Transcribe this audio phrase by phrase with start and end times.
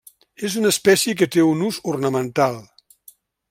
[0.47, 2.61] És una espècie que té un ús ornamental.